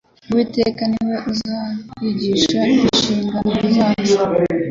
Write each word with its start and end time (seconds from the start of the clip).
Uwiteka 0.29 0.81
ni 0.91 0.99
we 1.07 1.15
uzatwigisha, 1.31 2.59
inshingano 2.75 3.59
zacu. 3.75 4.13